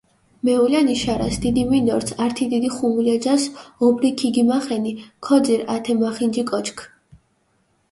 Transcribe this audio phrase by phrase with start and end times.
[0.47, 3.45] მეულანი შარას, დიდი მინდორც ართი დიდი ხუმულა ჯას
[3.89, 4.97] ობრი ქიგიმახენი,
[5.29, 6.91] ქოძირჷ ათე მახინჯი კოჩქჷ.